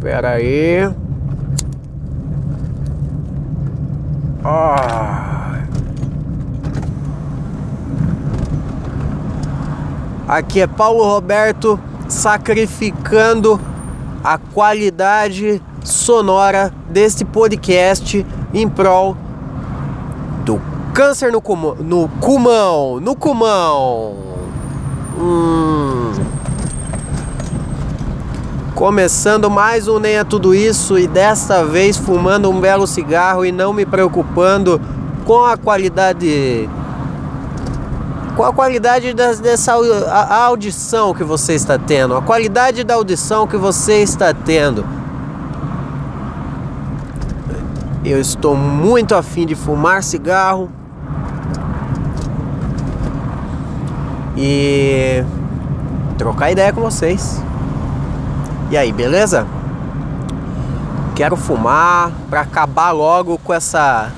[0.00, 0.90] Pera aí.
[4.42, 5.60] Ah.
[10.26, 11.78] Aqui é Paulo Roberto
[12.08, 13.60] sacrificando
[14.24, 18.24] a qualidade sonora deste podcast
[18.54, 19.16] em prol
[20.44, 20.60] do
[20.94, 24.16] câncer no, cumão, no cumão, no cumão.
[25.18, 25.69] Hum.
[28.80, 33.52] Começando mais um Nem é Tudo Isso e desta vez fumando um belo cigarro e
[33.52, 34.80] não me preocupando
[35.26, 36.66] com a qualidade
[38.34, 44.00] com a qualidade dessa audição que você está tendo, a qualidade da audição que você
[44.00, 44.82] está tendo.
[48.02, 50.70] Eu estou muito afim de fumar cigarro
[54.38, 55.22] e
[56.16, 57.42] trocar ideia com vocês.
[58.70, 59.48] E aí, beleza?
[61.16, 64.12] Quero fumar para acabar logo com essa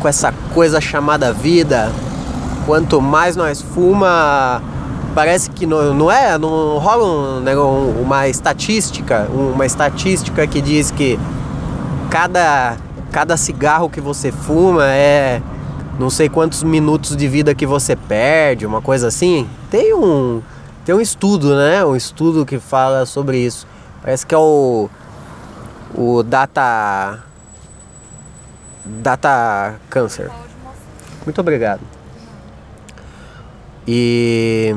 [0.00, 1.90] com essa coisa chamada vida.
[2.64, 4.62] Quanto mais nós fuma,
[5.16, 11.18] parece que não, não é, não rola um, uma estatística, uma estatística que diz que
[12.08, 12.76] cada
[13.10, 15.42] cada cigarro que você fuma é
[15.98, 19.48] não sei quantos minutos de vida que você perde, uma coisa assim.
[19.68, 20.40] Tem um
[20.86, 21.84] tem um estudo, né?
[21.84, 23.66] Um estudo que fala sobre isso.
[24.00, 24.88] Parece que é o
[25.92, 27.24] o data
[28.84, 30.30] data câncer.
[31.24, 31.80] Muito obrigado.
[33.84, 34.72] E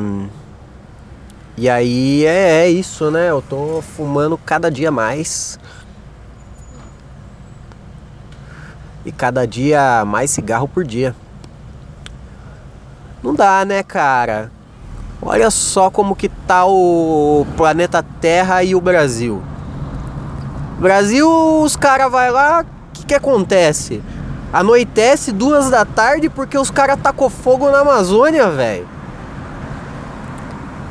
[1.55, 3.30] e aí é, é isso, né?
[3.30, 5.59] Eu tô fumando cada dia mais.
[9.05, 11.15] E cada dia mais cigarro por dia.
[13.21, 14.52] Não dá, né, cara?
[15.22, 19.42] Olha só como que tá o planeta Terra e o Brasil.
[20.80, 21.30] Brasil,
[21.61, 24.02] os caras vai lá, o que, que acontece?
[24.52, 28.88] Anoitece duas da tarde porque os caras tacou fogo na Amazônia, velho.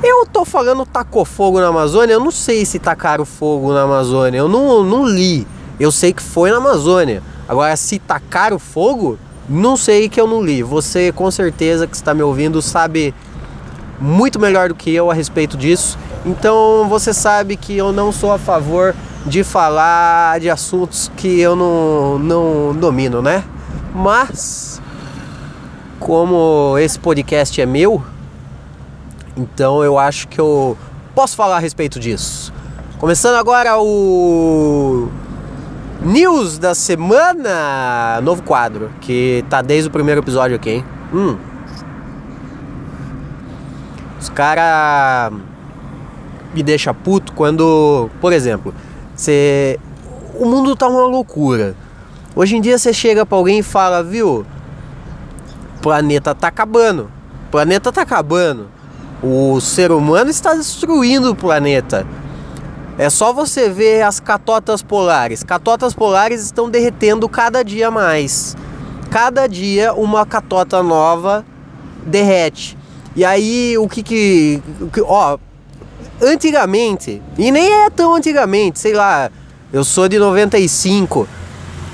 [0.02, 4.38] Eu tô falando tacou fogo na Amazônia, eu não sei se tacaram fogo na Amazônia,
[4.38, 5.46] eu não, não li.
[5.80, 7.22] Eu sei que foi na Amazônia.
[7.48, 10.62] Agora, se tacaram fogo, não sei que eu não li.
[10.62, 13.14] Você com certeza que está me ouvindo sabe
[14.00, 15.98] muito melhor do que eu a respeito disso.
[16.24, 18.94] Então você sabe que eu não sou a favor
[19.26, 23.44] de falar de assuntos que eu não, não domino, né?
[23.94, 24.80] Mas
[25.98, 28.02] como esse podcast é meu,
[29.36, 30.76] então eu acho que eu
[31.14, 32.52] posso falar a respeito disso.
[32.98, 35.08] Começando agora o
[36.00, 40.84] News da semana, novo quadro que tá desde o primeiro episódio aqui, hein?
[41.12, 41.36] Hum.
[44.20, 45.30] Os cara
[46.54, 48.74] me deixa puto quando, por exemplo,
[49.14, 49.78] você
[50.38, 51.74] o mundo tá uma loucura.
[52.34, 54.46] Hoje em dia você chega para alguém e fala, viu?
[55.76, 57.10] O planeta tá acabando.
[57.48, 58.68] O planeta tá acabando.
[59.20, 62.06] O ser humano está destruindo o planeta.
[62.96, 65.42] É só você ver as catotas polares.
[65.42, 68.56] Catotas polares estão derretendo cada dia mais.
[69.10, 71.44] Cada dia uma catota nova
[72.06, 72.77] derrete.
[73.16, 74.62] E aí, o que que.
[75.02, 75.38] Ó,
[76.22, 79.30] antigamente, e nem é tão antigamente, sei lá,
[79.72, 81.28] eu sou de 95.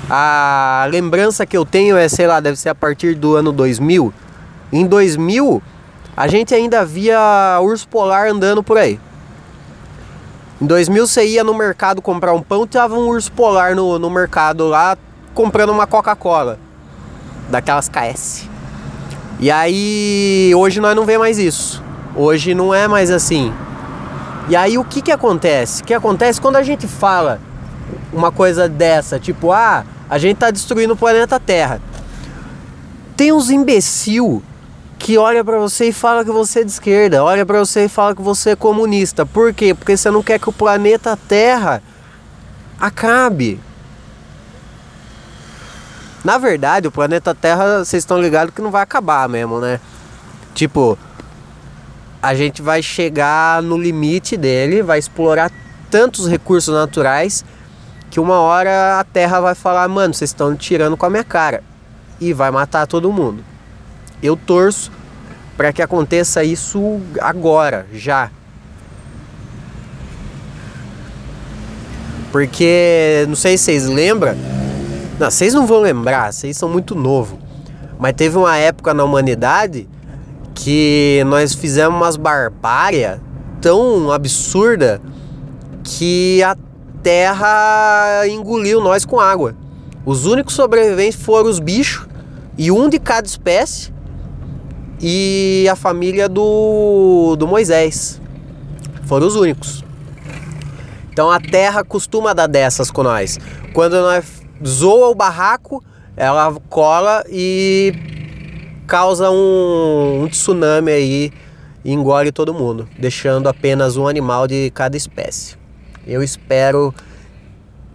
[0.09, 4.13] A lembrança que eu tenho é, sei lá, deve ser a partir do ano 2000.
[4.71, 5.61] Em 2000,
[6.15, 8.99] a gente ainda via urso polar andando por aí.
[10.61, 14.09] Em 2000 você ia no mercado comprar um pão, tava um urso polar no, no
[14.09, 14.97] mercado lá
[15.33, 16.57] comprando uma Coca-Cola.
[17.49, 18.54] Daquelas KS.
[19.39, 21.83] E aí, hoje nós não vê mais isso.
[22.15, 23.53] Hoje não é mais assim.
[24.47, 25.81] E aí, o que que acontece?
[25.81, 27.39] O que acontece quando a gente fala
[28.13, 31.81] uma coisa dessa, tipo, ah, a gente tá destruindo o planeta Terra.
[33.17, 34.41] Tem uns imbecil
[34.97, 37.89] que olha para você e fala que você é de esquerda, olha para você e
[37.89, 39.25] fala que você é comunista.
[39.25, 39.73] Por quê?
[39.73, 41.83] Porque você não quer que o planeta Terra
[42.79, 43.59] acabe.
[46.25, 49.79] Na verdade, o planeta Terra, vocês estão ligados que não vai acabar mesmo, né?
[50.55, 50.97] Tipo,
[52.19, 55.51] a gente vai chegar no limite dele, vai explorar
[55.91, 57.45] tantos recursos naturais
[58.09, 61.63] que uma hora a Terra vai falar: mano, vocês estão tirando com a minha cara.
[62.19, 63.43] E vai matar todo mundo.
[64.23, 64.91] Eu torço
[65.55, 68.31] para que aconteça isso agora, já.
[72.31, 74.35] Porque, não sei se vocês lembram,
[75.19, 77.37] não, vocês não vão lembrar, vocês são muito novos.
[77.97, 79.87] Mas teve uma época na humanidade
[80.53, 83.19] que nós fizemos umas barbárias
[83.61, 85.01] tão absurda
[85.83, 86.57] que a
[87.01, 89.55] terra engoliu nós com água.
[90.05, 92.07] Os únicos sobreviventes foram os bichos
[92.57, 93.93] e um de cada espécie
[94.99, 98.21] e a família do, do Moisés.
[99.05, 99.83] Foram os únicos.
[101.11, 103.39] Então a terra costuma dar dessas com nós.
[103.73, 105.83] Quando nós zoa o barraco,
[106.15, 107.93] ela cola e
[108.87, 111.31] causa um, um tsunami aí
[111.83, 115.55] e engole todo mundo, deixando apenas um animal de cada espécie.
[116.05, 116.93] Eu espero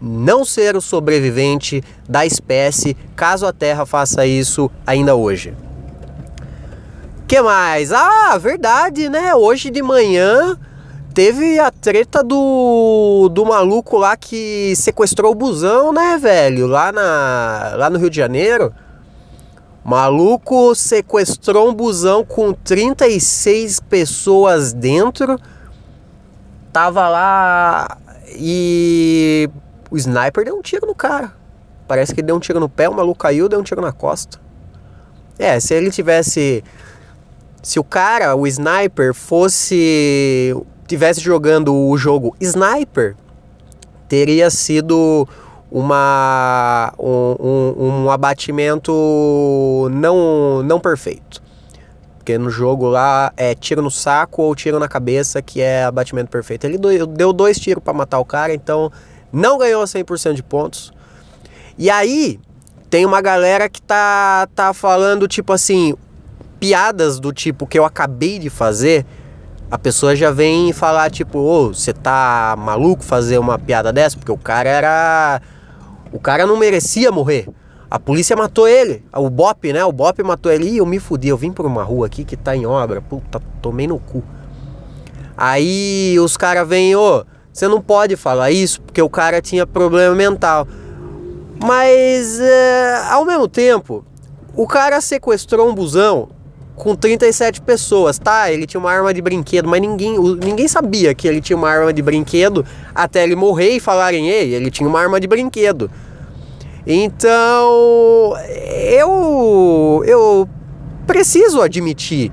[0.01, 5.55] não ser o sobrevivente da espécie caso a Terra faça isso ainda hoje.
[7.29, 7.93] Que mais?
[7.93, 9.35] Ah, verdade, né?
[9.35, 10.59] Hoje de manhã
[11.15, 16.67] teve a treta do, do maluco lá que sequestrou o busão, né, velho?
[16.67, 18.73] Lá, na, lá no Rio de Janeiro.
[19.85, 25.39] Maluco sequestrou um busão com 36 pessoas dentro.
[26.73, 27.99] Tava lá
[28.37, 29.51] e
[29.91, 31.33] o sniper deu um tiro no cara.
[31.89, 34.39] Parece que deu um tiro no pé, o maluco caiu, deu um tiro na costa.
[35.39, 36.63] É, se ele tivesse
[37.63, 40.55] se o cara, o sniper fosse
[40.91, 43.15] tivesse jogando o jogo Sniper,
[44.09, 45.29] teria sido
[45.71, 51.41] uma, um, um, um abatimento não, não perfeito.
[52.19, 56.29] Porque no jogo lá é tiro no saco ou tiro na cabeça que é abatimento
[56.29, 56.67] perfeito.
[56.67, 58.91] Ele deu dois tiros para matar o cara, então
[59.33, 60.93] não ganhou 100% de pontos.
[61.79, 62.41] E aí
[62.91, 65.95] tem uma galera que tá, tá falando tipo assim,
[66.59, 69.07] piadas do tipo que eu acabei de fazer
[69.71, 74.17] a pessoa já vem falar tipo, ô, você tá maluco fazer uma piada dessa?
[74.17, 75.41] Porque o cara era.
[76.13, 77.49] O cara não merecia morrer.
[77.89, 79.05] A polícia matou ele.
[79.15, 79.85] O Bop, né?
[79.85, 80.69] O Bop matou ele.
[80.69, 81.29] E eu me fudi.
[81.29, 83.01] Eu vim por uma rua aqui que tá em obra.
[83.01, 84.25] Puta, tomei no cu.
[85.37, 90.15] Aí os caras vêm, ô, você não pode falar isso porque o cara tinha problema
[90.15, 90.67] mental.
[91.63, 94.05] Mas, é, ao mesmo tempo,
[94.55, 96.29] o cara sequestrou um busão
[96.81, 98.51] com 37 pessoas, tá?
[98.51, 101.93] Ele tinha uma arma de brinquedo, mas ninguém, ninguém sabia que ele tinha uma arma
[101.93, 105.91] de brinquedo até ele morrer e falarem, ei, ele tinha uma arma de brinquedo.
[106.87, 108.35] Então,
[108.99, 110.49] eu eu
[111.07, 112.33] preciso admitir,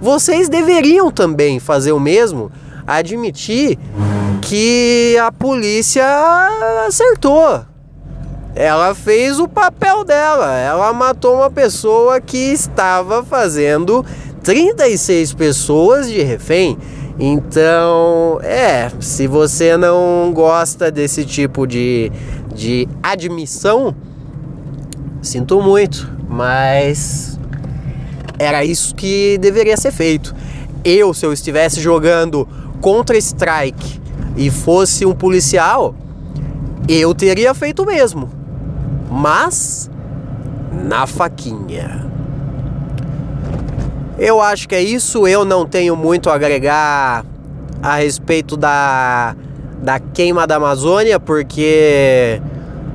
[0.00, 2.52] vocês deveriam também fazer o mesmo,
[2.86, 3.76] admitir
[4.40, 6.06] que a polícia
[6.86, 7.67] acertou.
[8.54, 10.56] Ela fez o papel dela.
[10.56, 14.04] Ela matou uma pessoa que estava fazendo
[14.42, 16.78] 36 pessoas de refém.
[17.20, 22.12] Então, é, se você não gosta desse tipo de,
[22.54, 23.94] de admissão,
[25.20, 27.38] sinto muito, mas
[28.38, 30.34] era isso que deveria ser feito.
[30.84, 32.48] Eu, se eu estivesse jogando
[32.80, 34.00] contra Strike
[34.36, 35.94] e fosse um policial,
[36.88, 38.37] eu teria feito o mesmo
[39.10, 39.90] mas
[40.72, 42.06] na faquinha.
[44.18, 45.26] Eu acho que é isso.
[45.26, 47.24] Eu não tenho muito a agregar
[47.82, 49.36] a respeito da,
[49.80, 52.40] da queima da Amazônia, porque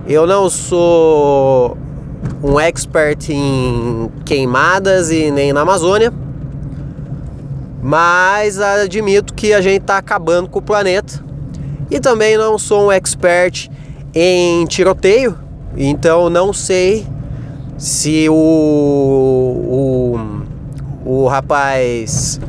[0.07, 1.77] eu não sou
[2.44, 6.13] um expert em queimadas e nem na Amazônia.
[7.81, 11.24] Mas admito que a gente está acabando com o planeta.
[11.89, 13.69] E também não sou um expert
[14.13, 15.38] em tiroteio,
[15.75, 17.06] então não sei
[17.77, 18.33] se o,
[21.06, 22.39] o, o rapaz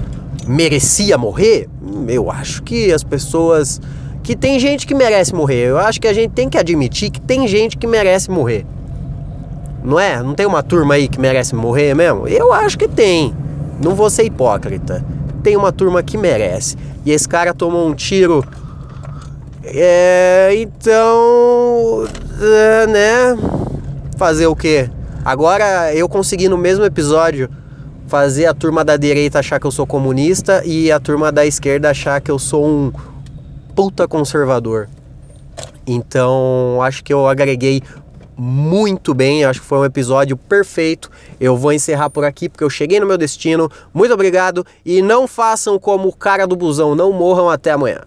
[0.46, 1.68] merecia morrer.
[2.08, 3.80] Eu acho que as pessoas.
[4.22, 5.68] Que tem gente que merece morrer.
[5.68, 8.64] Eu acho que a gente tem que admitir que tem gente que merece morrer.
[9.82, 10.22] Não é?
[10.22, 12.26] Não tem uma turma aí que merece morrer mesmo?
[12.26, 13.34] Eu acho que tem.
[13.82, 15.04] Não vou ser hipócrita.
[15.42, 16.76] Tem uma turma que merece.
[17.04, 18.42] E esse cara tomou um tiro.
[19.62, 22.06] É, então
[22.88, 23.36] né?
[24.16, 24.90] Fazer o quê?
[25.24, 27.48] Agora eu consegui no mesmo episódio
[28.06, 31.90] fazer a turma da direita achar que eu sou comunista e a turma da esquerda
[31.90, 32.92] achar que eu sou um
[33.74, 34.88] puta conservador.
[35.86, 37.82] Então, acho que eu agreguei
[38.36, 41.10] muito bem, acho que foi um episódio perfeito.
[41.40, 43.70] Eu vou encerrar por aqui porque eu cheguei no meu destino.
[43.92, 48.00] Muito obrigado e não façam como o cara do busão, não morram até amanhã.